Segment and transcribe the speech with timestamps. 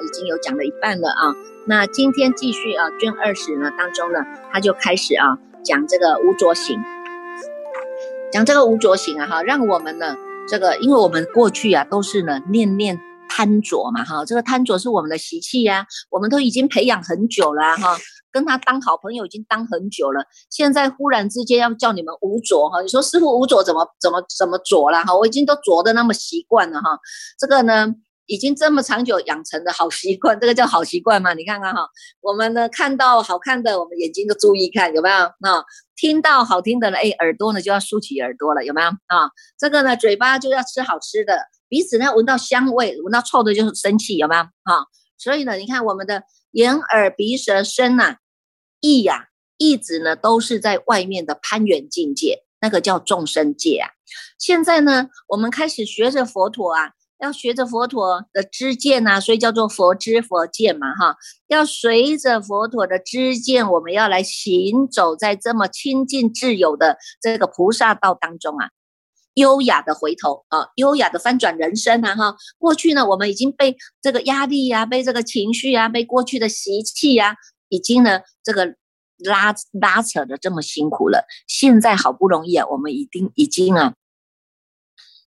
[0.00, 1.34] 已经有讲了一半了啊，
[1.66, 4.20] 那今天继续啊卷二十呢当中呢，
[4.52, 6.78] 他就开始啊讲这个无着行，
[8.32, 10.16] 讲这个无着行啊哈，让我们呢
[10.48, 17.96] 这个，因为我们过去啊都是呢念念贪着嘛哈，这个贪着是我们的习气呀，我们都已经培养很久了哈，
[18.30, 26.98] 跟他当好朋友已经当很久了，现在忽然之间要叫你们无着哈，你说师傅无着怎么怎么怎么着了哈，我已经都着的那么习惯了哈，
[27.38, 27.94] 这个呢。
[28.26, 31.32] 已经这么长久养成的好习惯， 这个叫好习惯嘛？
[31.34, 31.88] 你看看哈，
[32.20, 35.32] 我们呢看到好看的，我们眼睛就注意看，有没有啊？
[35.96, 39.30] 听到好听的了，哎，耳朵呢就要竖起耳朵了，有没有啊？
[39.58, 41.38] 这个呢，嘴巴就要吃好吃的，
[41.68, 44.84] 鼻子呢闻到香味，闻到臭的就是生气，有没有啊？
[45.16, 48.16] 所以呢，你看我们的眼耳鼻舌身呐，
[48.80, 53.90] 意呀，意指呢都是在外面的攀缘境界，那个叫众生界啊。
[54.38, 56.92] 现在呢，我们开始学着佛陀啊。
[57.18, 61.16] 要学着佛陀的知见呐，所以叫做佛知佛见嘛，哈。
[61.46, 68.68] 要随着佛陀的知见，我们要来行走在这么清净自由的这个菩萨道当中啊，
[69.34, 72.36] 优雅的回头啊，优雅的翻转人生啊，哈。
[72.58, 77.36] 过去呢，我们已经被这个压力呀，被这个情绪啊，被过去的习气呀，
[77.70, 78.74] 已经呢这个
[79.16, 81.24] 拉拉扯的这么辛苦了。
[81.48, 83.94] 现在好不容易啊，我们已经已经啊。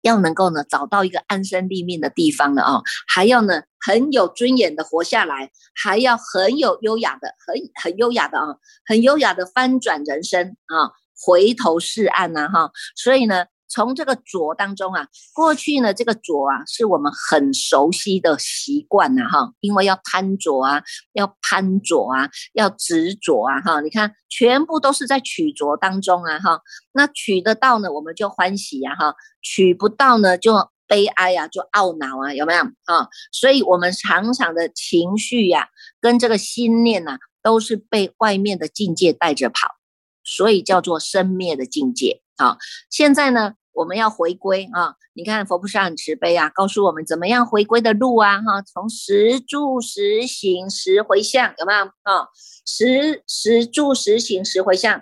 [0.02, 8.46] 要能够呢找到一个安身立命的地方了啊，还要呢很有尊严的活下来，还要很有优雅的，很很优雅的啊，
[8.86, 13.46] 很优雅的翻转人生啊，回头是岸呐哈，所以呢。
[13.70, 20.84] 从这个浊当中啊，过去呢，这个浊啊，是我们很熟悉的习惯呐，哈，因为要贪着啊，
[21.14, 26.62] 要攀着啊，要执着啊，哈，你看，全部都是在取着当中啊，哈，
[26.94, 33.10] 那取得到呢，我们就欢喜呀，哈，取不到呢，就悲哀呀，就懊恼啊，有没有啊？
[33.32, 35.68] 所以，我们常常的情绪呀，
[36.00, 39.76] 跟这个心念呐，都是被外面的境界带着跑，
[40.24, 42.22] 所以叫做生灭的境界。
[42.38, 42.58] 好，
[42.92, 44.94] 现在呢，我们要回归啊！
[45.14, 48.40] 你看佛菩萨很慈悲啊，告诉我们怎么样回归的路啊！
[48.44, 52.28] 哈，从十住十行十回向，有没有啊？
[52.64, 55.02] 十十住十行十回向，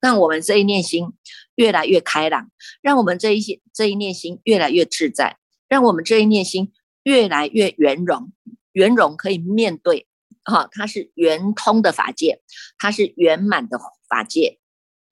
[0.00, 1.14] 让我们这一念心
[1.56, 2.48] 越来越开朗，
[2.80, 5.38] 让我们这一些这一念心越来越自在，
[5.68, 6.72] 让我们这一念心
[7.02, 8.32] 越来越圆融，
[8.70, 10.06] 圆融可以面对，
[10.44, 12.40] 哈，它是圆通的法界，
[12.78, 14.60] 它是圆满的法界。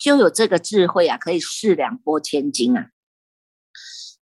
[0.01, 2.87] 就有这个智慧啊，可以四两拨千斤啊。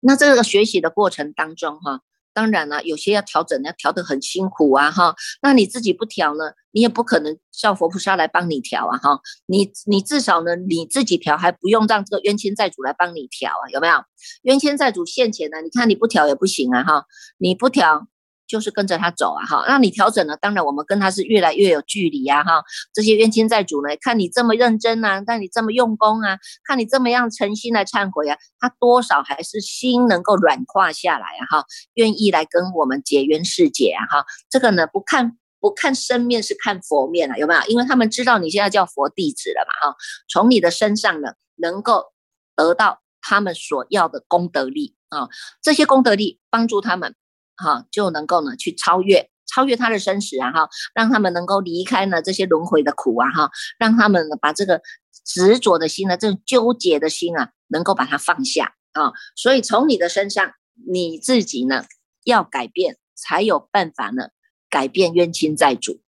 [0.01, 2.01] 那这个学习的过程当中哈，
[2.33, 5.15] 当然了，有些要调整，要调得很辛苦啊哈。
[5.41, 9.21] 那你自己不调呢，你也不可能叫佛菩萨来帮你调啊哈。
[9.45, 14.03] 你你至少呢，你自己调还不用让这个冤亲债主来帮你调啊，有没有？
[14.41, 17.05] 冤亲债主现钱呢，你看你不调也不行啊哈，
[17.37, 18.07] 你不调。
[18.51, 22.61] 就是跟着他走啊，哈，那你调整了，当然我们跟他是越来越有距离呀，哈。
[22.93, 34.25] 这些冤亲债主呢，看你这么认真啊，看你这么用功啊，看你这么样诚心来忏悔啊，他多少还是心能够软化下来啊，哈，愿意来跟我们结冤释结啊，哈。
[34.49, 37.61] 这个呢，不看不看身面是看佛面啊，有没有？
[37.69, 39.95] 因为他们知道你现在叫佛弟子了嘛，哈，
[40.27, 42.07] 从你的身上呢，能够
[42.53, 45.29] 得到他们所要的功德力啊，
[45.61, 47.15] 这些功德力帮助他们。
[47.61, 54.81] 哈，就能够呢去超越超越他的生死啊哈，让他们能够离开呢这些轮回的苦啊哈，让他们把这个
[55.25, 59.11] 执着的心呢，这种纠结的心啊，能够把它放下啊。
[59.35, 60.53] 所以从你的身上，
[60.89, 61.85] 你自己呢
[62.23, 64.29] 要改变，才有办法呢
[64.69, 66.01] 改变冤亲债主。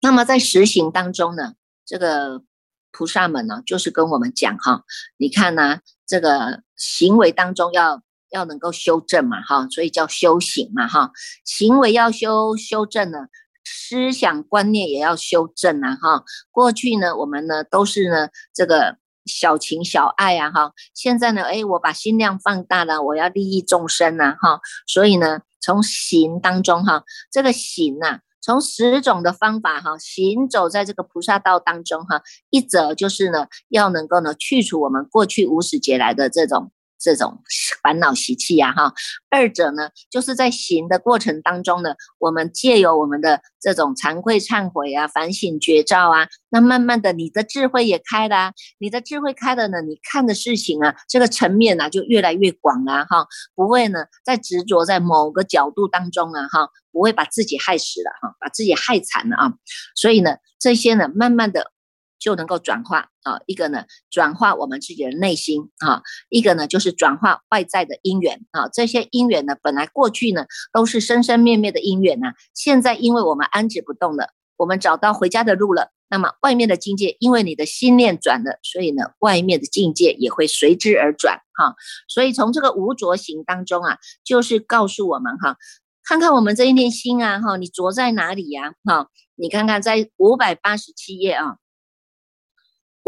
[0.00, 1.54] 那么在实行当中呢，
[1.84, 2.42] 这个
[2.90, 4.84] 菩萨们呢，就是跟我们讲哈，
[5.18, 8.02] 你看呢，这个行为当中要。
[8.30, 11.12] 要能够修正嘛，哈，所以叫修行嘛，哈，
[11.44, 13.26] 行为要修修正呢，
[13.64, 36.70] 思想观念也要修正啊，哈，过去呢，我们呢都是呢这个小情小爱啊，哈，现在呢，哎，我把心量放大了，我要利益众生啊，哈，所以呢，从行当中哈，这个行呐，从十种的方法哈，行走在这个菩萨道当中哈，一则就是呢，要能够呢去除我们过去无始劫来的这种。
[36.98, 37.42] 这种
[37.82, 38.92] 烦恼习气呀，哈，
[39.30, 59.52] 二者呢，就是在行的过程当中呢，我们借由我们的这种惭愧忏悔啊、反省觉照啊，那慢慢的你的智慧也开了，你的智慧开了呢，你看的事情啊，这个层面呢就越来越广了哈，不会呢再执着在某个角度当中啊，哈，不会把自己害死了哈，把自己害惨了啊，
[59.94, 61.70] 所以呢，这些呢，慢慢的
[62.18, 68.68] 就能够转化啊，一个呢转化我们自己的内心啊，一个呢就是转化外在的因缘啊。
[68.68, 81.76] 这些因缘呢，本来过去呢都是生生灭灭的因缘呢，现在因为我们安止不动了，我们找到回家的路了，那么外面的境界，因为你的心念转了，所以呢，外面的境界也会随之而转哈。
[82.08, 85.56] 所以从这个无着行当中啊，就是告诉我们哈，
[86.04, 89.08] 看看我们这一念心啊哈，你着在哪里呀哈？
[89.40, 91.58] 你看看在五百八十七页啊。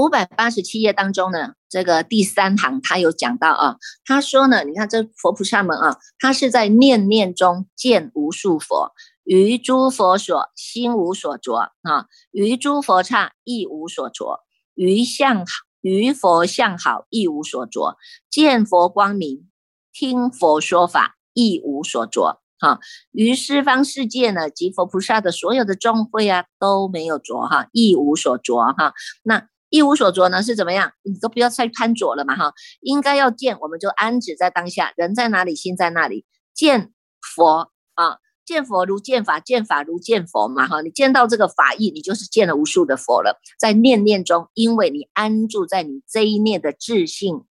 [0.01, 8.93] 五百八十七页当中呢，这个第三行他有讲到啊，他说呢，你看这佛菩萨们啊，他是在念念中见无数佛，
[9.25, 14.41] 于诸佛所心无所着啊，于诸佛刹亦无所着，
[14.75, 15.45] 于相
[15.83, 17.99] 于佛相好亦无所着，
[18.31, 19.51] 见佛光明，
[19.93, 22.81] 听佛说法亦无所着哈，
[23.13, 29.47] 于十方世界呢，及佛菩萨的所有的众会啊，都没有着哈，亦无所着哈，那。
[29.71, 30.93] 一无所着呢是怎么样？
[31.03, 36.27] 你都不要再贪着了嘛哈，应该要见，我们就安止在当下，人在哪里，心在那里。
[36.53, 36.93] 见
[37.35, 40.83] 佛啊，见佛如见法，见法如见佛嘛哈。
[40.83, 43.41] 你见到这个法义，你就是见了无数的佛了。
[43.59, 47.45] 在念念中，因为你安住在你这一念的自信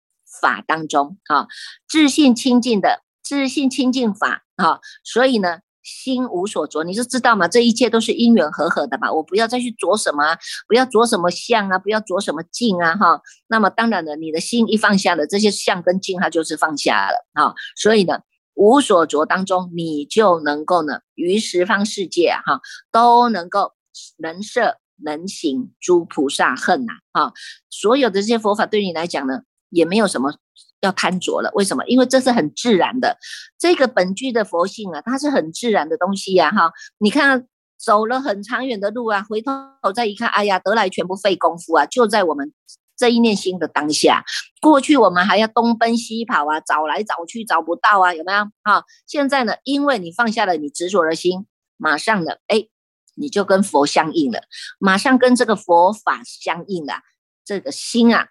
[0.42, 1.48] 法当中啊，
[1.88, 5.60] 自信清净的自信清净法啊，所以呢。
[5.88, 9.10] 心无所着，你就知道嘛，这一切都是因缘和合的嘛。
[9.10, 10.36] 我不要再去着什么，
[10.68, 13.22] 不要着什么相啊，不要着什么境啊，哈。
[13.48, 17.56] 那么当然了，你的心一放下了，这些相跟境，它就是放下了啊。
[17.78, 18.20] 所以呢，
[18.56, 22.60] 无所着当中，你就能够呢，于十方世界哈，
[22.92, 23.72] 都能够
[24.18, 27.32] 能摄能行诸菩萨恨呐，哈。
[27.70, 30.36] 所有的这些佛法对你来讲呢，也没有什么。
[30.82, 31.84] 要贪着了，为什么？
[31.88, 33.18] 因为这是很自然的，
[33.58, 36.72] 这个本具的佛性啊，它是很自然的东西呀，哈！
[37.00, 37.48] 你看
[37.80, 39.52] 走了很长远的路啊，回头
[39.94, 42.54] 再一看，哎呀，得来全不费功夫啊，就在我们
[42.96, 44.24] 这一念心的当下。
[44.62, 48.44] 过去我们还要东奔西跑啊，找来找去找不到啊，有没有？
[48.64, 48.84] 哈！
[49.08, 51.48] 现在呢，因为你放下了你执着的心，
[51.78, 52.68] 马上的，哎，
[53.16, 54.42] 你就跟佛相应了，
[54.78, 57.02] 马上跟这个佛法相应了，
[57.44, 58.28] 这个心啊。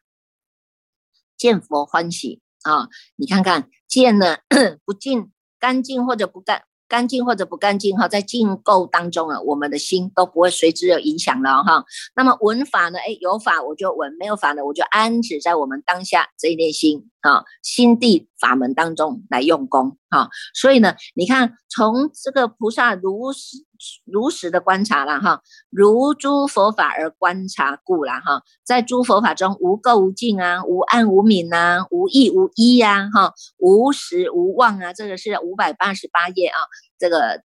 [1.37, 2.89] 见佛欢喜啊！
[3.17, 4.41] 你看看见了，
[4.85, 11.85] 不净干净或者不干干净或者不干净哈，在净垢当中啊，我们的心都不会随之有影响了哈。
[12.15, 12.99] 那么闻法呢？
[12.99, 17.11] 哎，有法我就闻，没有法呢，我就安止在我们当下这一念心。
[17.23, 23.65] 啊，心地法门当中来用功啊，所以呢，你看从这个菩萨如实
[24.05, 36.59] 如实的观察了哈，如诸佛法而观察故了哈，在诸佛法中无垢无净啊，无暗无明啊，无异无一呀哈，无实无妄啊，这个是五百八十八页啊，
[36.99, 37.43] 这个。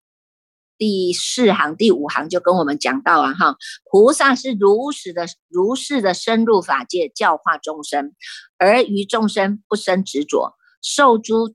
[0.82, 3.58] 第四行、第五行就跟我们讲到啊，哈，
[3.92, 8.14] 菩萨是如实的、如是的深入法界教化众生，
[8.58, 11.54] 而于众生不生执着，受诸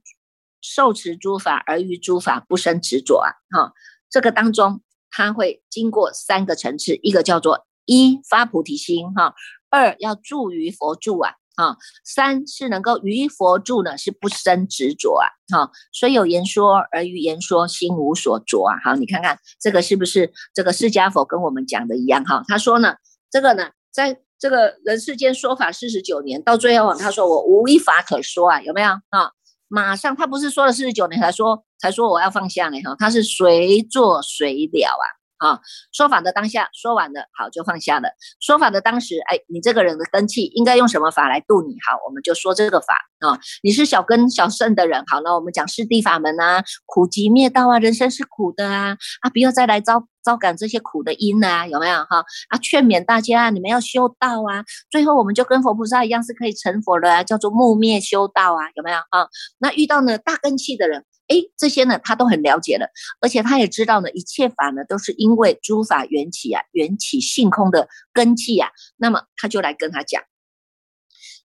[0.73, 3.73] 受持诸法而于诸法不生执着啊，哈，
[4.09, 4.81] 这个当中
[5.11, 9.35] 他会经过三个层次，一个叫做一发菩提心哈，
[9.69, 11.33] 二要住于佛住啊。
[11.55, 15.25] 啊，三是能够于佛住呢，是不生执着啊。
[15.55, 18.75] 哈，虽有言说而于言说心无所着啊。
[18.83, 22.25] 好，你看看这个是不是这个释迦佛跟我们讲的一样？
[22.25, 22.95] 哈，他说呢，
[23.31, 29.31] 这个呢，在这个人世间说法四十九年，到最后他说我无一法可说啊，有没有啊？
[29.67, 32.79] 马上他不是说了四十九年才说才说我要放下呢？
[32.81, 35.05] 哈，他是随做随了啊。
[35.37, 35.59] 啊，
[35.91, 38.09] 说法的当下说完了，好就放下了。
[38.39, 41.75] 说法的当时，哎，你这个人的根气应该用什么法来度你？
[41.87, 43.39] 好，我们就说这个法啊。
[43.61, 52.23] 你是小根小圣的人，好，那我们讲四谛法门啊，苦集灭道啊，人生是苦的啊，啊，不要再来招招感这些苦的因啊，有没有哈？
[52.49, 54.63] 啊，劝勉大家，你们要修道啊。
[54.89, 59.27] 最后我们就跟佛菩萨一样，是可以成佛的啊，叫做木灭修道啊，有没有啊？
[59.59, 61.03] 那遇到呢大根气的人。
[61.27, 62.87] 哎，这些呢，他都很了解了，
[63.19, 68.71] 而且他也知道呢，一切法呢，都是因为诸法缘起啊，缘起性空的根气呀。
[68.97, 70.21] 那么他就来跟他讲，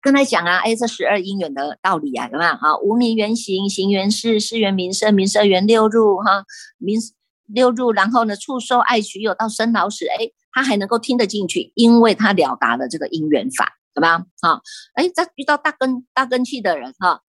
[0.01, 2.79] 跟他讲啊，哎，这十二因缘的道理啊，有没有啊？
[2.79, 6.45] 无名缘行，行缘事，事缘名色，名色缘六入哈，
[6.79, 7.01] 名
[7.47, 14.29] 六入，然后呢，触受爱取有到生老死，哎，他还能够听得进去，因为他了达了这个因缘法，怎么样？
[14.41, 14.63] 哈，
[14.95, 17.23] 哎，在遇到大根大根气的人哈。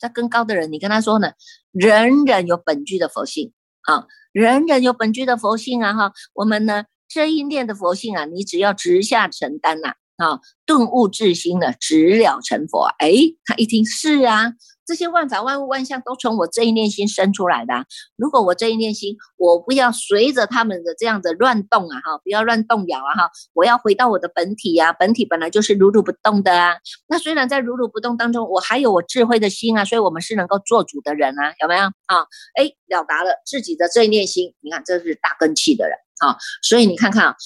[0.00, 1.32] 在更高的人，你跟他说呢，
[1.70, 3.52] 人人有本具的佛性
[3.82, 12.84] 啊，人人有本具的佛性啊，哈，我们呢这一念的佛性啊，你只要直下承担呐，啊顿悟至心的，直了成佛。
[12.98, 13.12] 哎，
[13.44, 14.52] 他一听是啊。
[14.86, 17.84] 这些万法万物万象都从我这一念心生出来的。
[18.16, 26.74] 如果我这一念心，我不要随着他们的这样的乱动啊，哈，不要乱动摇啊，哈，我要回到我的本体呀，本体本来就是如如不动的啊。
[27.06, 32.26] 那虽然在如如不动当中，我还有我智慧的心啊，所以我们是能够做主的人啊，有没有啊？
[32.56, 37.36] 哎，了达了自己的这一念心，你看这是大根器的人啊，所以你看看，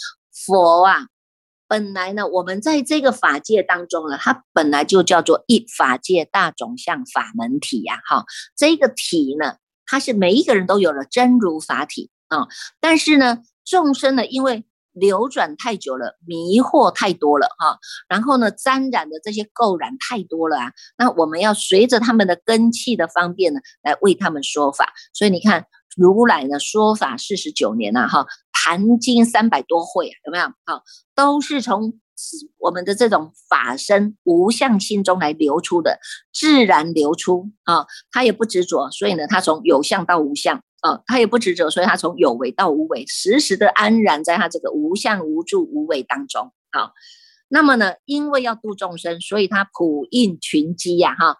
[0.46, 1.08] 佛啊。
[1.74, 8.24] 本来呢，我们在这个法界当中呢，它本来就叫做一法界大种相法门体呀，哈，
[8.56, 12.46] 这个体呢，它是每一个人都有了真如法体啊，
[12.78, 25.66] 但是呢，众生呢，因为流转太久了，迷惑太多了哈，然后呢，沾染的这些垢染太多了啊，那我们要随着他们的根器的方便呢，来为他们说法，所以你看。
[25.96, 28.26] 如来呢说法四十九年了哈，
[28.64, 30.46] 谈经三百多会，有没有？
[30.64, 30.82] 好，
[31.14, 32.00] 都是从
[32.58, 35.98] 我们的这种法身无相心中来流出的，
[36.32, 37.84] 自然流出啊。
[38.10, 46.50] 他也不执着，所以呢，他从有相到无相啊，他也不执着，所以他从有为到无为，时时的安然在他这个无相无住无为当中。
[46.72, 46.92] 好，
[47.48, 51.36] 那么呢，因为要度众生，所以他普应群机呀，哈。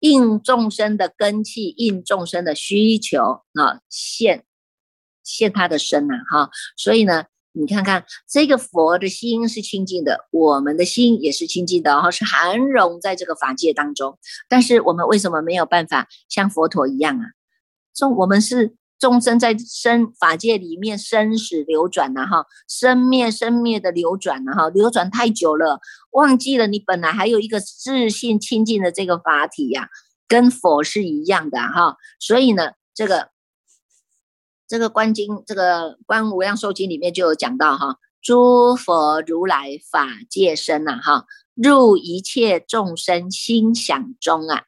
[0.00, 4.44] 应众生的根器，应众生的需求啊，现
[5.24, 14.18] 现他的身呐，哈，所以呢，你看看这个佛的心是清净的，我们的心也是清净的，哈，是含容在这个法界当中。
[14.48, 17.24] 但是我们为什么没有办法像佛陀一样啊？
[17.94, 18.76] 众我们是。
[19.02, 25.80] 众生在生法界里面生死流转呐，哈，生灭生灭的流转呐，哈，流转太久了，
[26.12, 29.88] 忘记了你本来还有一个自信清净的这个法体呀，
[30.28, 33.30] 跟佛是一样的哈，所以呢，这个
[34.72, 44.62] 这个观经，这个观无量寿经里面就有讲到哈，诸佛如来法界身呐，哈，入一切众生心想中啊。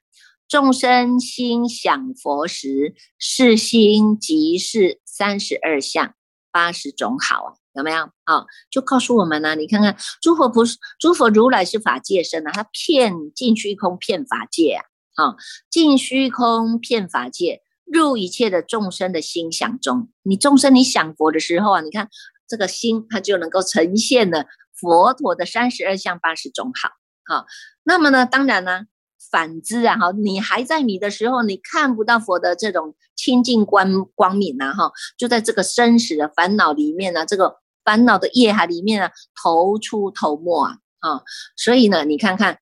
[0.47, 6.15] 众生心想佛时，是心即是三十二相
[6.53, 8.11] 八十种好啊，有没有？
[8.27, 9.55] 好，就告诉我们呢。
[9.55, 14.85] 你看看，诸佛不是诸佛如来是法界身啊，他骗尽虚空，骗法界啊。
[15.17, 15.37] 好，
[15.71, 20.11] 尽虚空骗法界，入一切的众生的心想中。
[20.23, 22.09] 你众生你想佛的时候啊，你看
[22.49, 26.91] 这个心，它就能够呈现了佛陀的三十二相八十种好。
[27.27, 27.47] 好，
[27.83, 28.87] 那么呢，当然呢。
[29.31, 39.11] 反之啊，哈，你还在迷的时候，你看不到佛的这种清净光光明呐，哈，就在这个生死的烦恼里面呢，这个烦恼的业海里面呢，
[39.43, 41.23] 头出头没啊，啊，
[41.57, 42.59] 所以呢，你看看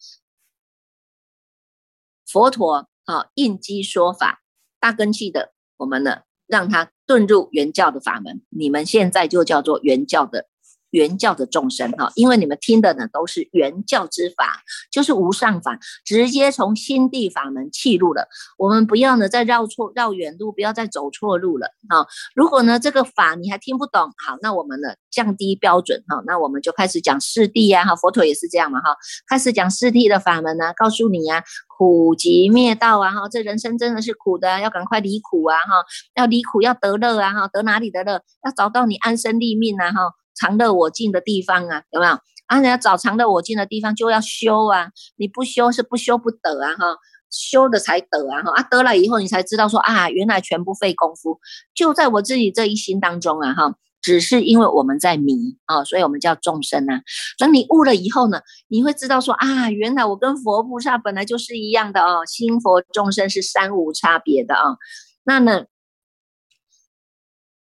[2.27, 4.42] 佛陀啊，应机说法，
[4.83, 10.49] 大根器的，我们呢，让他遁入原教的法门，你们现在就叫做原教的。
[10.93, 18.29] 原教的众生哈，因为你们听的呢都是原教之法，就是无上法，直接从心地法门弃入了。
[18.57, 22.07] 我们不要呢再绕错绕远路，不要再走错路了哈。
[22.35, 28.97] 如果呢这个法你还听不懂，好，那我们呢降低标准哈，那我们就开始讲四谛呀哈，佛陀也是这样嘛哈，
[29.29, 35.85] 开始讲四谛的法门呢，告诉你呀，苦集灭道啊哈，这人生真的是苦的，要赶快离苦啊哈，
[36.15, 38.23] 要离苦要得乐啊哈，得哪里的乐？
[38.45, 40.15] 要找到你安身立命啊哈。
[40.35, 42.19] 常乐我净的地方啊，有没有？
[42.47, 46.97] 啊，人家找常乐我净的地方就要修啊，你不修是不修不得啊，哈，
[47.31, 51.39] 修的才得啊，哈，啊，得了以后你才知道说啊，原来全部费功夫，
[51.75, 57.01] 就在我自己这一心当中啊，哈，只是因为我们在迷啊，所以我们叫众生啊。
[57.39, 64.77] 等你悟了以后呢，你会知道说啊，原来我跟佛菩萨本来就是一样的哦，心佛众生是三无差别的啊。
[65.25, 65.65] 那呢，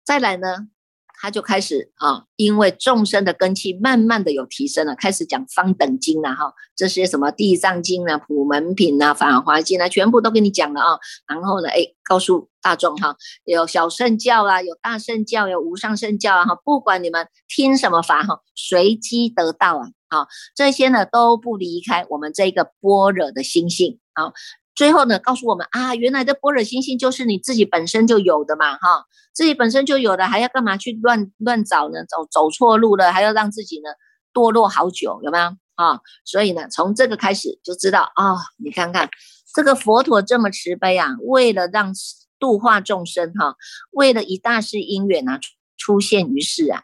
[0.03, 0.69] 再来呢？
[1.21, 10.99] 他就开始啊，因为众生的根气慢慢的有提升了，开始讲方等经了哈，这些什么地藏经啊、普门品啊、法华经啊，全部都给你讲了啊。
[11.27, 24.33] 然后呢，哎，告诉大众哈，有小圣教啊，有大圣教，有无上圣教啊，哈，不管你们听什么法哈，随机得道啊，好，这些呢都不离开我们这个般若的心性啊。
[24.73, 32.05] 最后呢，告诉我们啊，原来的般若心性就是你自己本身就有的嘛，哈，自己本身就有的，还要干嘛去乱乱找呢？
[32.05, 33.89] 走走错路了，还要让自己呢
[34.33, 35.43] 堕落好久，有没有
[35.75, 35.99] 啊？
[36.23, 39.09] 所以呢，从这个开始就知道啊，你看看
[39.53, 41.93] 这个佛陀这么慈悲啊，为了让
[42.39, 43.55] 度化众生哈，
[43.91, 45.39] 为了以大事因缘啊
[45.77, 46.81] 出现于世啊。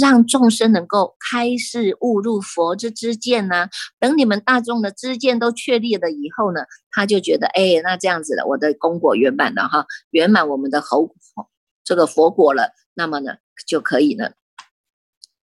[0.00, 3.68] 让众生能够开示悟入佛之知见呢？
[3.98, 11.14] 等你们大众的知见都确立了以后呢，他就觉得，哎，那这样子了，我的功果圆满了哈，圆满我们的猴
[11.84, 13.34] 这个佛果了，那么呢，
[13.66, 14.30] 就可以呢，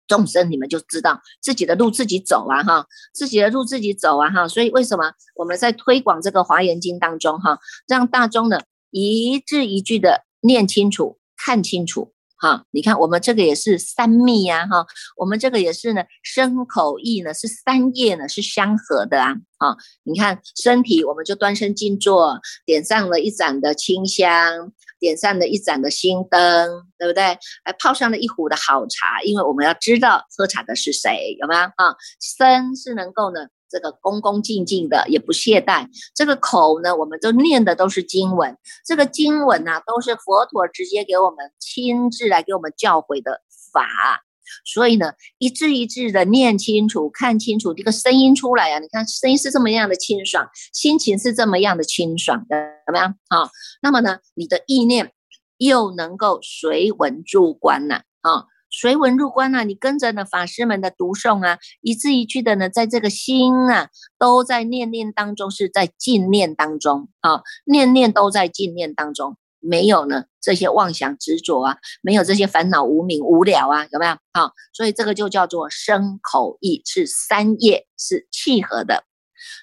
[0.08, 4.48] 众生，你们就知道自己的路自己走啊，哈，自己的路自己走啊，哈。
[4.48, 8.60] 所以为什么我们在推广这个华严经当中，哈，让大众呢
[8.90, 12.14] 一字一句的念清楚、看清楚。
[12.38, 27.38] 哈，你看我们这个也是三密呀，哈，我们这个也是呢，身口意呢是三业呢是相合的啊，啊，你看身体我们就端身静坐，点上了一盏的清香，点上了一盏的心灯，对不对？
[27.64, 31.96] 还泡上了一壶的好茶，因为我们要知道喝茶的是谁，有没有啊？
[32.20, 33.48] 身是能够呢。
[33.68, 35.86] 这个恭恭敬敬的，也不懈怠。
[36.14, 38.56] 这个口呢，我们都念的都是经文。
[38.84, 43.42] 这个经文呢，都是佛陀直接给我们亲自来给我们教诲的
[43.72, 44.22] 法。
[44.64, 52.56] 所以呢，一字一字的念清楚、看清楚，这个声音出来啊，你看声音是这么样的清爽，心情是这么样的清爽的，
[52.86, 53.16] 怎么样？
[53.28, 53.50] 好，
[53.82, 55.12] 那么呢，你的意念
[55.58, 58.02] 又能够随文入观呢？
[58.20, 58.46] 啊。
[58.78, 74.12] 随文入观啊，你跟着呢法师们的读诵啊，一字一句的呢，在这个心啊，都在念念当中，是在静念当中啊，念念都在静念当中，没有呢这些妄想执着啊，没有这些烦恼无名无聊啊，有没有？
[74.34, 79.04] 好，所以这个就叫做身口意是三业是契合的，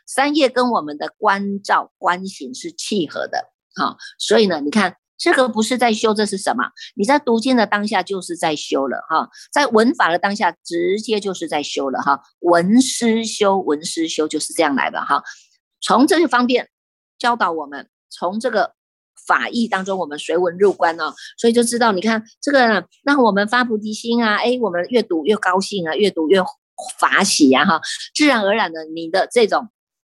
[0.07, 4.95] 三业跟我们的观照观行是契合的，好，所以呢，你看。
[5.17, 6.63] 这个不是在修，这是什么？
[6.95, 12.19] 你在读经的当下就是在修了哈，在文法的当下直接就是在修了哈。
[12.39, 15.23] 文思修，文思修就是这样来的哈。
[15.81, 16.69] 从这些方面
[17.17, 18.73] 教导我们，从这个
[19.25, 26.41] 法义当中，我们随文入观哦，所以就知道，你看这个让我们发菩提心啊，哎，我们越读越高兴啊，越读越
[26.99, 27.79] 法喜呀哈，
[28.13, 29.69] 自然而然的，你的这种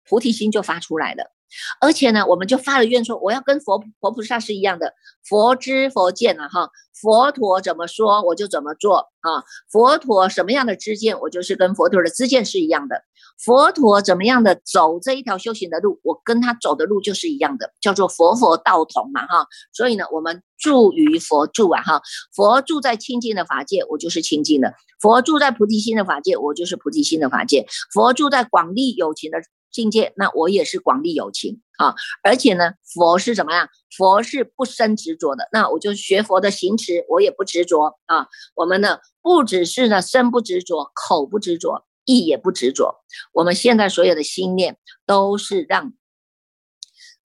[0.07, 1.33] 菩提心就发出来了。
[1.81, 4.95] 而且呢，我们就发了愿说，我要跟佛佛菩萨是一样的，
[5.29, 13.03] 佛知佛见了哈，佛陀怎么说我就怎么做啊，佛陀什么样的知见，我就是跟佛陀的知见是一样的，
[13.45, 19.47] 佛陀怎么样的走这一条修行的路，我跟他走的路就是一样的，叫做佛佛道同嘛哈。
[19.73, 22.03] 所以呢，我们住于佛住啊哈，
[22.35, 24.69] 佛住在清净的法界，我就是清净的；
[25.01, 29.39] 佛住在菩提心的法界，我就是菩提心的法界；佛住在广利有情的。
[29.71, 33.69] 境界，那我也是广利有情啊，而且呢，佛是怎么样？
[33.97, 38.29] 佛是不生执着的，那我就学佛的行持，我也不执着啊。
[38.55, 43.05] 我们呢，不只是呢身不执着，口不执着，意也不执着。
[43.33, 45.93] 我们现在所有的心念，都是让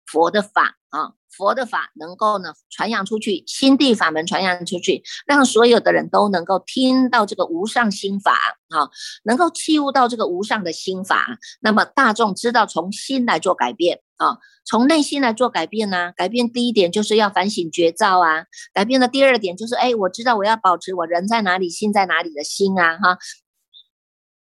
[0.05, 1.13] 佛的法啊。
[1.37, 8.33] 佛的法能够呢传扬出去，心地法门传扬出去，让所有的人都能够听到这个无上心法
[8.69, 8.89] 啊，
[9.23, 11.37] 能够契悟到这个无上的心法。
[11.61, 16.11] 那么大众知道从心来做改变啊，从内心来做改变呢？
[16.15, 23.17] 改变第一点就是要反省觉照啊，改变的第二点就是哎，我知道我要保持我人在哪里，心在哪里的心啊哈。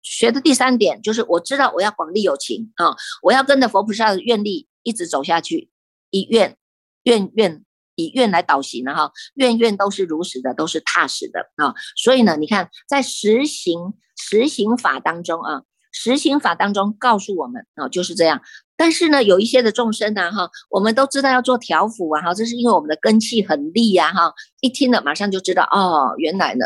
[0.03, 5.70] 学的第三点就是我知道我要广利有情啊，我要跟着佛菩萨的愿力一直走下去，
[6.11, 6.57] 一愿。
[7.04, 11.74] 愿愿以愿来导行的哈，愿愿都是如实的，都是踏实的啊。
[11.96, 18.42] 所以呢，你看在实行实行法当中啊，实行法当中告诉我们啊，就是这样。
[18.76, 26.64] 但是呢，有一些的众生呢哈，我们都知道要做调伏啊哈，这是因为我们的根气很利呀哈，一听了马上就知道哦，原来呢。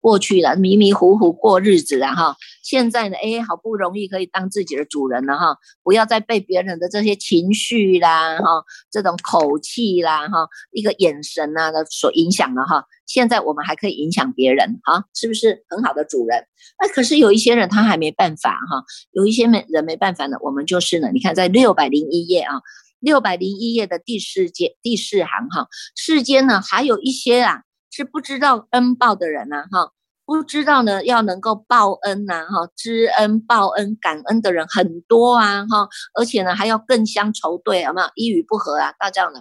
[0.00, 2.36] 过去了，迷迷糊糊过日子了哈。
[2.62, 12.84] 现在呢，哎，好不容易可以当自己的主人了哈，不要再被别人的这些情绪啦哈，这种口气啦哈，一个眼神呐的所影响了哈。
[13.06, 16.46] 现在我们还可以影响别人哈，是不是很好的主人？
[16.80, 20.36] 那可是有一些人他还没办法哈，有一些没人没办法呢。
[20.42, 22.60] 我们就是呢，你看在六百零一页啊，
[23.00, 27.62] 六百零一页的第四节第四行哈，世间呢还有一些啊。
[27.90, 29.92] 是不知道恩报的人呐，哈，
[30.26, 38.08] 不知道呢，要能够报恩呐，哈，知恩报恩感恩的人很多啊，哈，而且呢，还要更相仇对，有没有？
[38.14, 39.40] 一语不合啊，大家呢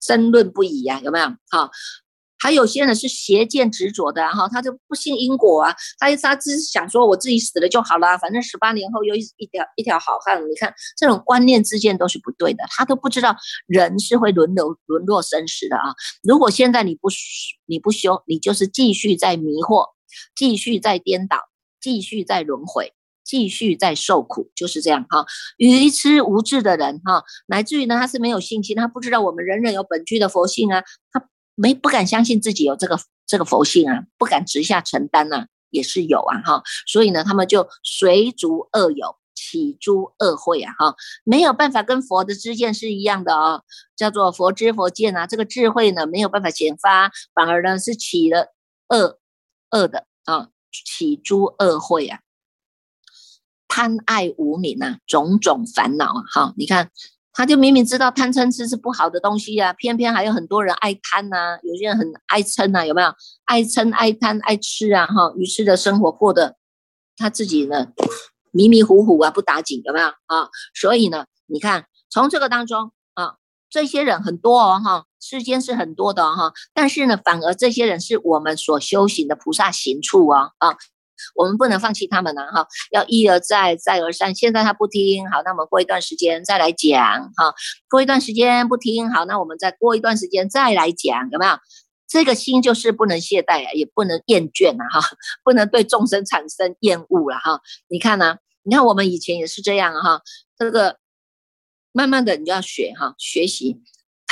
[0.00, 1.26] 争论不已呀，有没有？
[1.50, 1.70] 好。
[2.38, 10.40] 还有些人是邪见执着的哈，他就不信因果啊，他他只是想说我自己死了就好了，反正十八年后又一一条一条好汉。
[10.42, 13.34] 你看这种观念之间都是不对的，他都不知道
[13.66, 15.94] 人是会沦流沦落生死的啊。
[16.22, 17.08] 如果现在你不
[17.64, 19.94] 你不修，你就是继续在迷惑，
[20.36, 21.38] 继续在颠倒，
[21.80, 22.92] 继续在轮回，
[23.24, 25.24] 继续在受苦，就是这样哈。
[25.56, 31.26] 愚痴无智的人哈，乃至于呢他是没有信心，他不知道我们人人有本具的佛性啊，他。
[31.56, 43.64] 没不敢相信自己有这个这个佛性啊，不敢直下承担呐，也是有啊哈，所以呢，他们就随逐恶友，起诸恶会啊哈，没有办法跟佛的知见是一样的哦，
[43.96, 48.54] 叫做佛知佛见啊，这个智慧呢没有办法显发，反而呢是起了
[48.88, 49.18] 恶
[49.70, 52.20] 恶的啊，起诸恶慧啊，
[53.66, 56.90] 贪爱无名啊，种种烦恼啊，哈，你看。
[57.38, 63.12] 他就明明知道贪嗔痴是不好的东西啊，偏偏还有很多人爱贪呐，有些人很爱嗔呐，有没有？
[63.44, 66.56] 爱嗔、爱贪、爱吃啊，哈，于是的生活过得
[67.18, 67.88] 他自己呢
[68.52, 70.48] 迷迷糊糊啊，不打紧，有没有啊？
[70.74, 73.34] 所以呢，你看从这个当中啊，
[73.68, 80.78] 这些人很多哦，哈，世间是很多的哈，但是呢，反而这些人是我们所修行的菩萨行处啊，啊。
[81.34, 84.34] 我们不能放弃他们呢，哈，要一而再，再而三。
[84.34, 87.54] 现在他不听，好，那我们过一段时间再来讲，哈，
[87.88, 91.58] 过一段时间不听，好，那我们再过一段时间再来讲，有没有？
[92.08, 95.08] 这个心就是不能懈怠啊，也不能厌倦啊，哈，
[95.42, 97.60] 不能对众生产生厌恶了，哈。
[97.88, 98.36] 你看呢？
[98.62, 100.22] 你看我们以前也是这样，哈，
[100.58, 100.98] 这个
[101.92, 103.80] 慢慢的你就要学，哈，学习。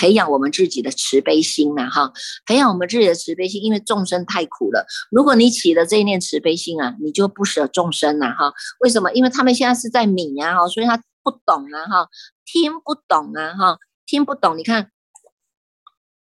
[0.04, 2.12] 培养我们自己的慈悲心呐，哈，
[2.44, 4.84] 培养我们自己的慈悲心，因为众生太苦了。
[5.10, 8.52] 如果你起了这一念慈悲心啊，你就不舍众生呐，哈。
[8.80, 9.10] 为什么？
[9.14, 12.08] 因为他们现在是在泯啊，哈，所以他不懂啊，哈，
[12.44, 14.58] 听不懂啊，哈，听不懂。
[14.58, 14.90] 你看，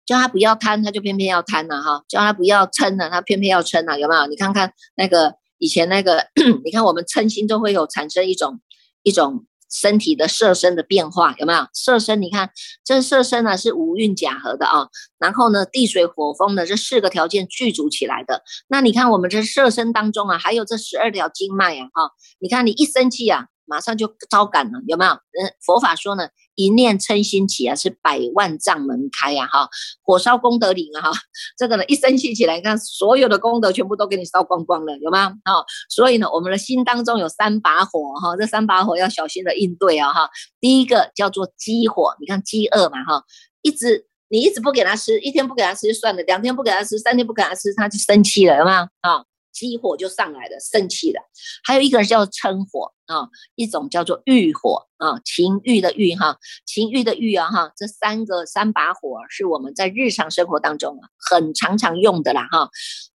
[0.05, 4.27] 叫他不要贪，他就偏偏要贪呐，哈；叫他不要嗔呢，他偏偏要嗔呐，有没有？
[4.27, 6.27] 你看看那个以前那个，
[6.63, 8.61] 你看我们嗔心都会有产生一种
[9.01, 9.47] 一种。
[9.71, 11.65] 身体的色身的变化有没有？
[11.73, 12.51] 色身，你看
[12.83, 18.43] 这色身呢是五蕴假合的啊，然后呢地水火风的这四个条件具足起来的。
[18.67, 23.47] 那你看我们这色身当中啊，还有这十二条经脉啊，哈，你看你一生气啊。
[23.65, 25.11] 马上就招感了，有没有？
[25.13, 29.69] 嗯，佛法说呢，一念嗔心起啊，是百万丈门开呀，哈，
[30.03, 31.19] 火烧功德林啊，哈，
[31.57, 35.33] 这个呢，一生气起来，你看所有的功德全部都给你烧光光了，有吗？
[35.43, 43.23] 啊，所以呢，我们的心当中有三把火，哈，这三把火要小心的应对啊，哈，第一个叫做饥火，你看饥饿嘛，哈，
[43.61, 48.89] 一直你一直不给他吃，一天不给他吃就算了，两天不给他吃，三天不给他吃，他就生气了，有吗？
[49.01, 49.25] 啊。
[49.53, 51.21] 激火就上来了，生气了。
[51.65, 57.71] 还有一个叫嗔火啊，一种叫做欲火啊，情欲的欲哈，情欲的欲啊哈。
[57.75, 62.69] 这三个三把火是我们在日常生活当中啊很常常用的啦哈。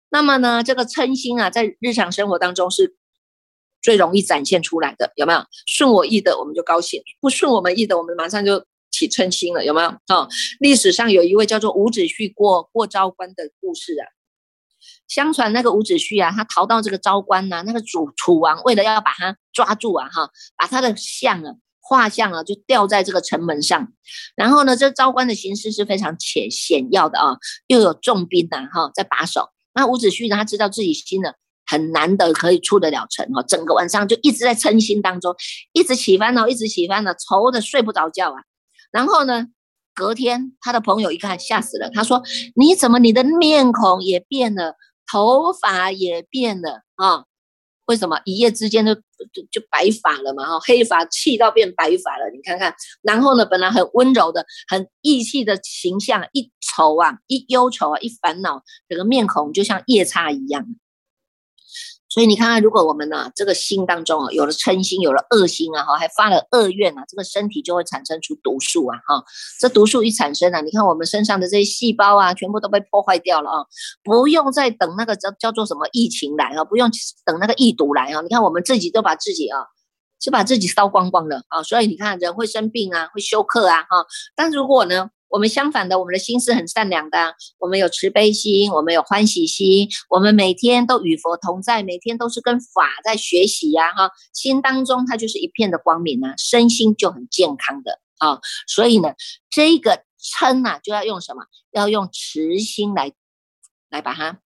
[0.09, 2.95] 那么呢，这个嗔心啊，在日常生活当中是
[3.81, 5.43] 最容易展现出来的，有没有？
[5.67, 9.89] 顺我意的我们就高兴，不顺我们意的我们马上就起嗔心了，有没有？
[10.15, 14.07] 哦，历史上有一位叫做伍子胥过过昭关的故事啊。
[15.07, 23.91] 相传那个伍子胥啊，他逃到这个昭关呐，那个楚楚王为了要把他抓住啊，哈，把他的像啊、画像啊，就吊在这个城门上。
[24.35, 29.49] 然后呢，这昭关的形势是非常险险要的啊，又有重兵呐，哈，在把守。
[29.75, 31.33] 那伍子胥，他知道自己心呢
[31.65, 35.35] 很难得可以出得了城哈，整个晚上就一直在嗔心当中，
[35.73, 38.43] 一直起烦恼，一直起烦恼，愁的睡不着觉啊。
[38.91, 39.47] 然后呢？
[39.95, 41.87] 隔天，他的朋友一看，吓死了。
[41.91, 42.23] 他说
[42.57, 47.25] ：“你怎么你的面孔也变了，头发也变了啊？
[47.85, 48.95] 为什么一夜之间就
[49.31, 50.45] 就就白发了嘛？
[50.45, 52.29] 哈，黑发气到变白发了。
[52.33, 60.65] 你看看，然后呢，本来很温柔的、很义气的形象，一愁啊，一忧愁啊，一烦恼，整个面孔就像夜叉一样。”
[62.13, 69.23] 所以你看看，如果我们呢这个心当中啊有了嗔心，有了恶心啊哈，还发了恶愿啊，这个身体就会产生出毒素啊哈。
[69.60, 73.65] 这毒素一产生啊，你看我们身上的这些细胞啊，全部都被破坏掉了啊，
[74.04, 76.88] 不用再等那个叫叫做什么疫情来啊，不用
[77.26, 78.21] 等那个疫毒来啊。
[78.21, 79.65] 你看我们自己都把自己啊，
[80.19, 81.63] 就把自己烧光光了啊。
[81.63, 84.06] 所以你看人会生病啊，会休克啊哈。
[84.36, 85.10] 但如果呢？
[85.33, 99.15] 我们相反的，我们的心是很善良的，我们有慈悲心，我们有欢喜心，我们每天都与佛同在，每天都是跟法在学习呀，哈，心当中它就是一片的光明啊，身心就很健康的啊，所以呢，
[99.49, 101.41] 这个嗔呐，就要用什么？
[101.71, 103.11] 要用慈心来，
[103.89, 104.37] 来把它，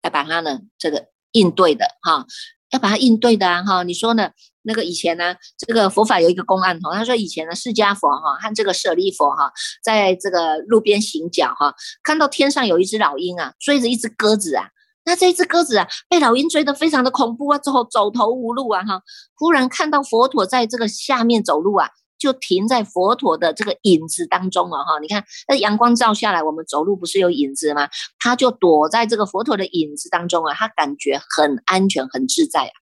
[0.00, 2.24] 来把它呢，这个应对的哈，
[2.70, 4.30] 要把它应对的啊，哈，你说呢？
[4.62, 9.50] 那个以前呢，这个佛法有一个公案哈，他说以前呢，释迦佛哈和这个舍利佛哈，
[9.82, 14.68] 在这个路边行脚哈，看到天上有一只老鹰啊，追着一只鸽子啊，
[15.06, 19.00] 那这只鸽子啊，被老鹰追得非常的恐怖啊，之后走投无路啊哈，
[19.34, 21.88] 忽然看到佛陀在这个下面走路啊，
[22.20, 27.88] 就停在佛陀的这个影子当中了哈，你看那阳光照下来，我们走路不是有影子吗？
[28.20, 32.72] 他就躲在这个佛陀的影子当中啊，他感觉很安全很自在啊。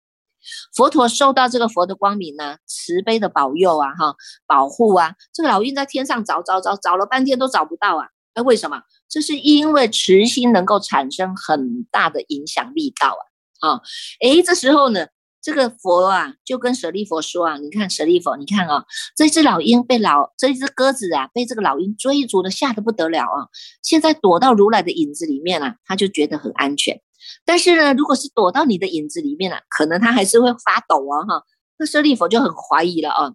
[0.74, 8.82] 佛陀受到这个佛的光明呢，慈悲的保佑啊，哈，保护啊，这个老鹰在天上找找找找了半天都找不到啊，那为什么？
[9.08, 13.16] 这是因为慈心能够产生很大的影响力道
[13.60, 13.80] 啊，啊，
[14.20, 15.06] 诶，这时候呢，
[15.48, 18.84] 这个佛啊就跟舍利佛说啊，你看舍利佛，你看啊，
[19.16, 23.48] 这只老鹰被老这只鸽子啊被这个老鹰追逐的吓得不得了啊，
[23.82, 27.00] 现在躲到如来的影子里面啊，他就觉得很安全。
[27.46, 31.42] 但是呢，如果是躲到你的影子里面了，可能他还是会发抖啊哈。
[31.78, 33.32] 那舍利佛就很怀疑了啊。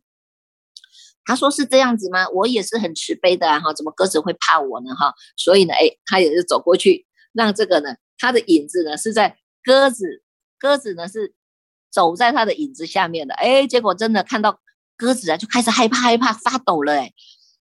[1.25, 2.29] 他说是这样子吗？
[2.29, 5.15] 我也是很慈悲的啊哈，怎么鸽子会怕我呢哈？
[5.35, 10.21] 所以呢，哎，他也是走过去，让这个呢，他的影子呢是在鸽子，
[10.59, 11.33] 鸽子呢是
[11.93, 14.59] 走在他的影子下面的，哎，结果真的看到
[14.97, 17.13] 鸽子啊，就开始害怕害怕发抖了哎。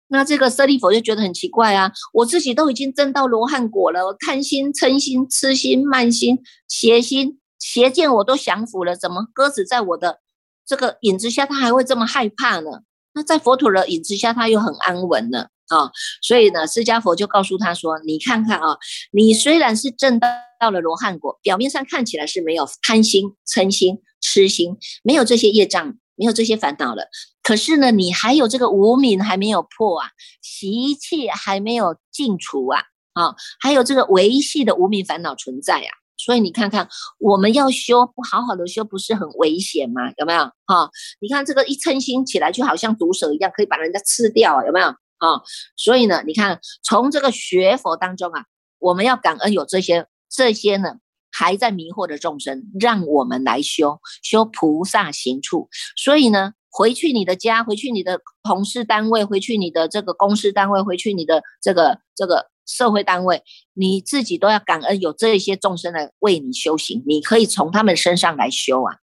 [0.09, 10.20] 那这个舍利佛就觉得很奇怪啊，我自己都已经证到罗汉果了，贪心、嗔心、痴心、慢心、邪心、邪见我都降服了，怎么鸽子在我的
[10.66, 12.80] 这个影子下，它还会这么害怕呢？
[13.14, 18.76] 那在佛陀的影子下，他又很安稳呢啊，所以呢，释迦佛就告诉他说：“你看看啊，
[19.12, 20.20] 你虽然是证
[20.61, 27.04] 到了罗汉果，表面上看起来是没有贪心、嗔心、痴心，没有这些业障，没有这些烦恼了。
[27.42, 30.11] 可是呢，你还有这个无名还没有破啊，
[30.42, 32.80] 习气还没有尽除啊，
[33.14, 35.90] 啊，还有这个维系的无名烦恼存在呀。”
[36.22, 36.87] 所以你看看，
[37.18, 40.12] 我们要修不好好的修，不是很危险吗？
[40.18, 40.44] 有没有？
[40.66, 44.62] 哈，你看这个一嗔心起来，就好像毒蛇一样，可以把人家吃掉？
[44.66, 44.94] 有没有？
[45.20, 45.40] 啊，
[45.76, 48.44] 所以呢，你看从这个学佛当中啊，
[48.80, 50.96] 我们要感恩有这些这些呢
[51.30, 55.68] 还在迷惑的众生，让我们来修修菩萨行处。
[55.96, 62.50] 所以呢，回去你的家，回去你的同事单位，回去你的这个公司单位，回去你的这个这个。
[62.66, 63.42] 社会单位，
[63.74, 68.94] 你自己都要感恩有这些众生来为你修行，你可以从他们身上来修啊。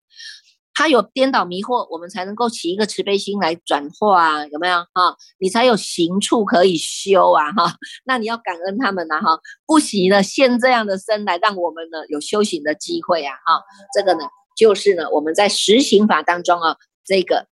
[0.77, 5.17] 他有颠倒迷惑，我们才能够起一个慈悲心来转化啊，有没有哈？
[5.39, 7.73] 你才有行处可以修啊哈。
[8.05, 13.63] 那你要感恩他们呐哈，不惜呢现这样的身来让我们呢有修行的机会啊哈。
[13.91, 14.19] 这个呢
[14.55, 17.47] 就是呢我们在实行法当中啊，这个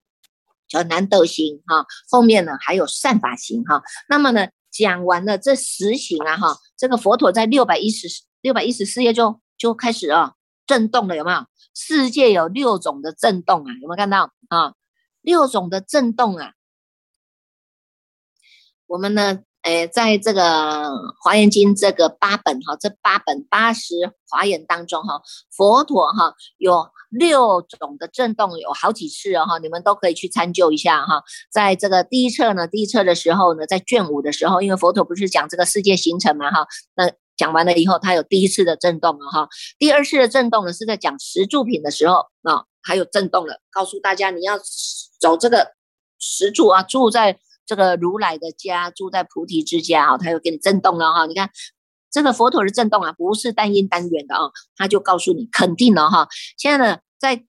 [0.66, 1.84] 叫难得行哈。
[2.08, 3.82] 后面呢还有善法行哈。
[4.08, 4.48] 那么呢？
[4.72, 8.06] 讲完了这十行啊，哈，这个佛陀在六百一十
[8.40, 11.44] 六百一十四页就就开始啊震动了，有没有？
[11.82, 14.74] 世界有六种的震动啊，有没有看到啊？
[15.22, 16.52] 六种的震动啊，
[18.86, 20.90] 我们呢，诶，在这个
[21.22, 23.94] 华严经这个八本哈，这八本八十
[24.28, 26.90] 华严当中哈，佛陀哈有。
[27.10, 31.24] 六种的震动有好几次哈，你们都可以去参究一下哈。
[31.50, 39.48] 在这个第一册呢，第一册的时候呢，在卷五的时候，因为佛陀不是讲这个世界形成嘛哈，那讲完了以后，他有第一次的震动了哈。
[39.78, 44.58] 第二次的震动呢，是在讲十住品的时候啊，还有震动了，告诉大家你要
[45.18, 45.72] 走这个
[46.18, 51.24] 十住啊，住在这个如来的家，住在菩提之家啊，他又给你震动了哈。
[51.24, 51.50] 你看。
[52.12, 56.26] 这个佛陀的震动啊，不是单因单缘的啊，他就告诉你肯定了哈。
[56.58, 57.44] 现在呢，在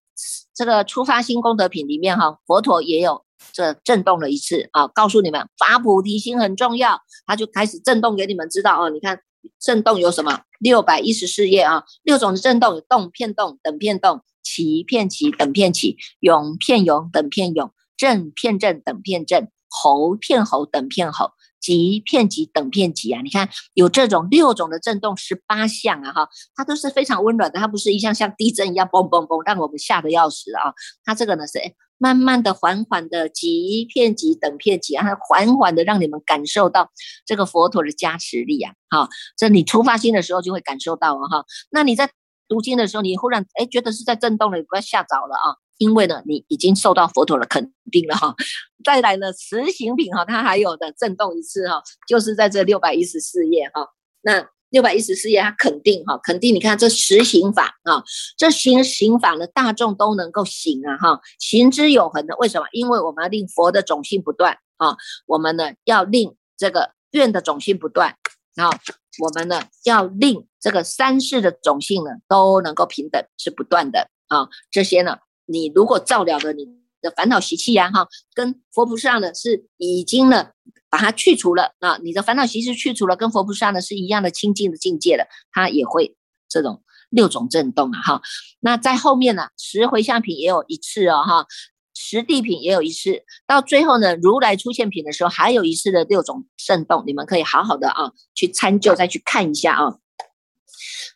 [0.54, 8.92] 这个初发心功德品里面哈，佛陀也有这震动了一次啊，告诉你们发菩提心很重要，他就开始震动给你们知道哦。
[8.92, 9.20] 你看
[9.60, 10.42] 震动有什么？
[10.60, 21.32] 六百一十四页啊，六种的震动有动片动等片动，起片起等片起，涌片涌等片涌，震片震等片震，吼片吼等片吼。
[21.62, 23.22] 极片极等片极啊！
[23.22, 30.74] 你看有这种六种的震动，十八项啊哈，它都是非常温暖的，它不是一项像地震一样嘣嘣嘣，让我们吓得要死啊！
[31.06, 31.60] 它这个呢是
[32.02, 36.90] 慢慢的、缓缓的几片几等片极啊，缓缓的让你们感受到
[37.28, 38.74] 这个佛陀的加持力啊！
[38.90, 41.46] 哈，这你出发心的时候就会感受到啊哈。
[41.70, 42.10] 那你在
[42.48, 45.54] 读经的时候，你忽然哎觉得是在震动了，你不要吓着了啊！
[45.78, 48.36] 因为呢，你已经受到佛陀的肯定了哈。
[48.84, 53.88] 再来呢，实行品哈，它还有的震动一次哈，就是在这六百一十四页哈。
[54.22, 58.04] 那六百一十四页它肯定哈，肯定你看这实行法啊，
[58.36, 62.36] 这行行法呢，大众都能够行啊哈，行之有恒的。
[62.38, 62.66] 为什么？
[62.72, 68.18] 因为我们要令佛的种性不断啊，我们呢要令这个愿的种性不断，
[68.56, 68.72] 啊
[69.20, 74.50] 我们呢要令这个三世的种性呢都能够平等，是不断的啊。
[74.72, 75.20] 这些呢。
[75.48, 76.66] 你如果照了的你
[77.02, 80.50] 的烦恼习气呀，哈，跟佛菩萨呢是已经呢
[80.90, 86.16] 把它去除了啊，你的烦恼习气去除了，跟佛菩萨呢是一样的清净的境界了，它也会
[86.48, 88.22] 这种六种震动啊，哈。
[88.60, 91.46] 那在后面呢，十回向品也有一次哦，哈，
[91.94, 99.98] 十地品也有一次，到最后呢，如来出现品的时候还有一次的六种震动，你们可以好好的啊去参究，再去看一下啊。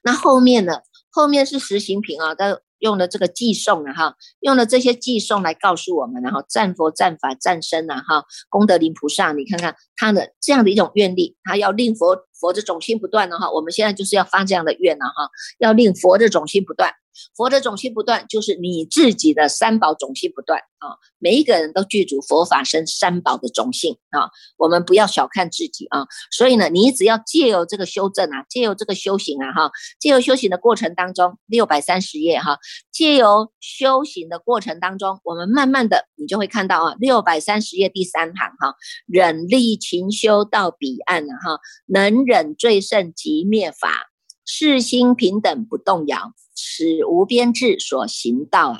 [0.03, 0.79] 那后面呢，
[1.11, 2.59] 后面是实行品啊，但。
[2.79, 16.91] 用了这个寄送啊哈，用了这些寄送来告诉我们，然后战佛、战法、战身啊哈，功德林菩萨，你看看他的这样的一种愿力，他要令佛佛的种性不断的哈，我们现在就是要发这样的愿了哈，要令佛的种性不断，
[17.35, 20.97] 佛的种性不断，就是你自己的三宝种性不断啊。
[21.17, 24.29] 每一个人都具足佛法生三宝的种性啊。
[24.57, 26.05] 我们不要小看自己啊。
[26.29, 32.59] 所以呢，你只要借由这个修正啊，借由这个修行啊，哈，借由修行的过程当中，六百三十页哈，
[32.91, 38.75] 借由修行的过程当中，我们慢慢的，你就会看到啊，六百三十页第三行哈，
[39.07, 44.11] 忍力勤修到彼岸了哈，能忍最胜极灭法。
[44.47, 48.79] 世心平等不动摇，此无边智所行道啊！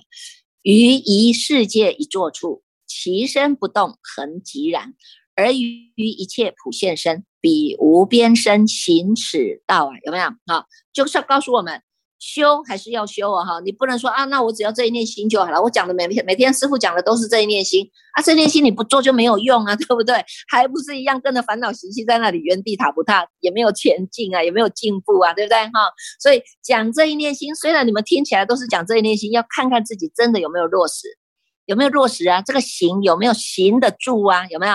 [0.62, 4.92] 于一世界一座处，其身不动，恒即然；
[5.36, 9.98] 而于一切普现身，彼无边身行此道啊！
[10.06, 10.30] 有没有？
[10.46, 11.82] 好，就是告诉我们。
[12.26, 15.62] 修还是要修啊哈，你不能说啊，那我只要这一念心就好了。
[15.62, 20.16] 我讲的每天每天师傅讲的都是这一念心啊，这一念心你不做就没有用啊， 对不对？
[20.48, 25.72] 还不是一样跟着烦恼习气在那里原地踏步踏，也没有前进啊，也没有进步啊，对不对哈？
[26.20, 31.08] 所以讲这一念心，虽然你们听起来都是讲这一念心，要看看自己真的有没有落实，
[31.68, 32.42] 有没有落实啊？
[32.42, 34.48] 这个行有没有行得住啊？
[34.50, 34.74] 有没有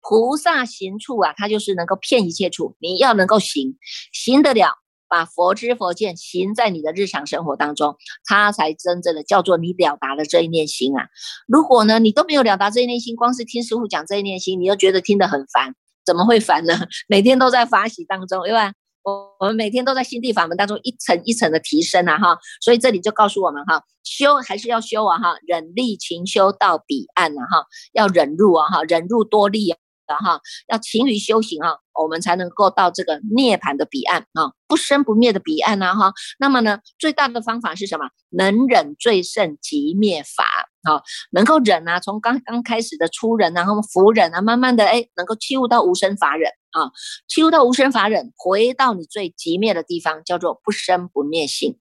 [0.00, 1.34] 菩萨行处啊？
[1.36, 3.76] 它就是能够骗一切处，你要能够行，
[4.12, 4.81] 行得了。
[5.12, 11.08] 把佛知佛见行在你的日常生活当中，它才真正的叫做你了达了这一念心啊！
[11.46, 15.74] 如果呢，你都没有了达这一念心，光是听师傅讲这一念心，你又觉得听得很烦，
[16.06, 16.72] 怎么会烦呢？
[17.08, 18.72] 每天都在发喜当中，对吧？
[19.04, 22.38] 我我们每天都在心地法门当中一层一层的提升啊，哈！
[22.62, 25.34] 所以这里就告诉我们哈，修还是要修啊，哈！
[25.46, 27.66] 忍力勤修到彼岸啊，哈！
[27.92, 28.82] 要忍入啊，哈！
[28.84, 30.14] 忍入多力啊的。
[30.16, 36.12] 哈，要勤于修行啊，我们才能够到这个涅槃的彼岸啊，不生不灭的彼岸呢哈。
[36.38, 38.06] 那么呢，最大的方法是什么？
[38.30, 40.44] 能忍最胜即灭法
[40.82, 46.90] 啊，能够忍啊，从刚刚开始的初忍啊，然后福忍啊，慢慢的哎，能够切入到无生法忍啊，
[47.28, 51.78] 切入到无生法忍，回到你最极灭的地方，叫做不生不灭性，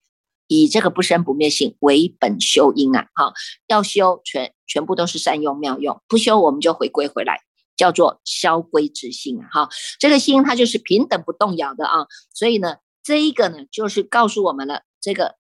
[0.46, 3.32] 以这个不生不灭性为本修因啊，哈，
[3.66, 7.42] 要修全全部都是善用妙用，不修我们就回归回来。
[7.78, 15.36] 叫做消归之心啊，哈，这个心它就是平等不动摇的啊，所以呢，这一个呢，就是告诉我们了，这个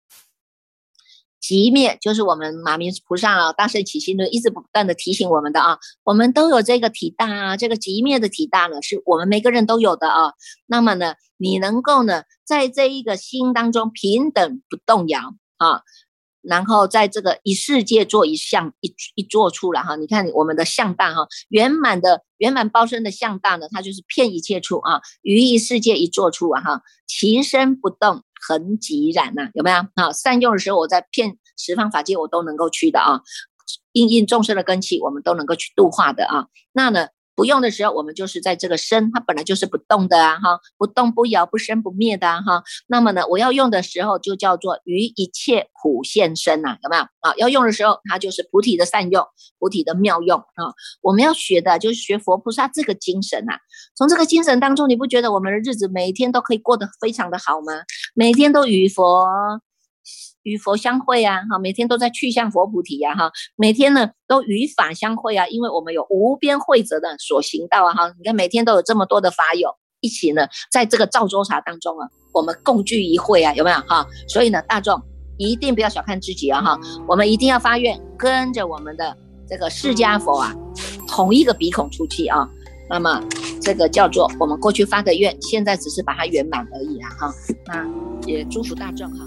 [1.40, 10.33] 极灭就是我们马明菩萨啊，大圣起心论一直不断的提醒我们的啊，我们都有这个体大啊，这个极灭的体大呢，是我们每个人都有的啊。
[10.66, 15.83] 那么呢，你能够呢，在这一个心当中平等不动摇啊。
[16.46, 30.12] 然后在这个一世界做一相一一做出来哈，你看我们的相大哈，圆满的圆满包身的相大呢，它就是骗一切处啊，于一世界一做出啊哈，其身不动，恒寂然呐，有没有啊？
[30.12, 33.22] 善用的时候，我在骗十方法界，我都能够去的啊，
[33.92, 37.09] 应应众生的根器，我们都能够去度化的啊，那呢？
[37.35, 42.62] 不用的时候，我们就是在这个身，它本来就是不动的啊，哈，不动不摇，不生不灭的啊，哈。
[42.87, 47.35] 那么呢，我要用的时候就叫做于一切苦现身呐，有没有啊？
[47.37, 49.27] 要用的时候，它就是菩提的善用，
[49.59, 50.73] 菩提的妙用啊。
[51.03, 53.55] 我们要学的就是学佛菩萨这个精神呐。
[53.97, 57.73] 从这个精神当中，你不觉得我们的日子每天都可以过得非常的好吗？
[58.14, 59.27] 每天都与佛。
[60.43, 74.07] 与佛相会啊，哈，每天都在去向佛菩提呀，哈，每天呢都与法相会啊，因为我们有无边慧者的所行道啊，哈，你看每天都有这么多的法友一起呢，在这个赵州茶当中啊，我们共聚一会啊，有没有哈？
[74.29, 75.01] 所以呢，大众
[75.38, 79.17] 一定不要小看自己啊，哈，我们一定要发愿，跟着我们的
[79.49, 80.55] 这个释迦佛啊，
[81.09, 82.47] 同一个鼻孔出气啊，
[82.90, 83.23] 那么
[83.62, 87.35] 这个叫做我们过去发的愿，现在只是把它圆满而已啊，哈，
[87.67, 87.87] 那
[88.27, 89.25] 也祝福大众哈。